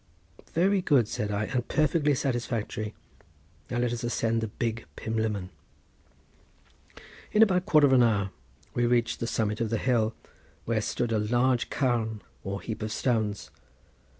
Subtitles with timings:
[0.55, 2.95] "Very good," said I, "and perfectly satisfactory.
[3.69, 5.49] Now let us ascend the Big Pumlummon."
[7.31, 8.31] In about a quarter of an hour
[8.73, 10.15] we reached the summit of the hill,
[10.65, 13.51] where stood a large carn or heap of stones.